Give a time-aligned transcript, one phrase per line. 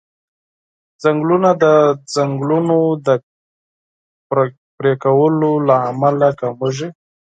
[1.03, 1.65] ځنګلونه د
[2.13, 3.07] ځنګلونو د
[4.29, 6.87] قطع کولو له امله کميږي.